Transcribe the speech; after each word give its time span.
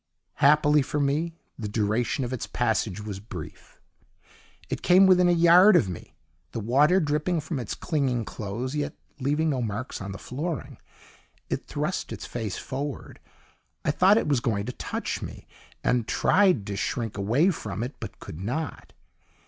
Happily 0.37 0.81
for 0.81 0.99
me, 0.99 1.35
the 1.59 1.67
duration 1.67 2.23
of 2.25 2.33
its 2.33 2.47
passage 2.47 2.99
was 3.01 3.19
brief. 3.19 3.79
It 4.67 4.81
came 4.81 5.05
within 5.05 5.29
a 5.29 5.31
yard 5.31 5.75
of 5.75 5.87
me, 5.87 6.15
the 6.53 6.59
water 6.59 6.99
dripping 6.99 7.39
from 7.39 7.59
its 7.59 7.75
clinging 7.75 8.25
clothes, 8.25 8.73
yet 8.75 8.95
leaving 9.19 9.51
no 9.51 9.61
marks 9.61 10.01
on 10.01 10.11
the 10.11 10.17
flooring. 10.17 10.79
It 11.51 11.67
thrust 11.67 12.11
its 12.11 12.25
face 12.25 12.57
forward; 12.57 13.19
I 13.85 13.91
thought 13.91 14.17
it 14.17 14.27
was 14.27 14.39
going 14.39 14.65
to 14.65 14.71
touch 14.73 15.21
me, 15.21 15.45
and 15.83 16.07
tried 16.07 16.65
to 16.65 16.75
shrink 16.75 17.15
away 17.15 17.51
from 17.51 17.83
it, 17.83 17.93
but 17.99 18.19
could 18.19 18.39
not. 18.41 18.93